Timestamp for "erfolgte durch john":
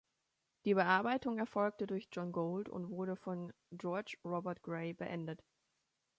1.37-2.31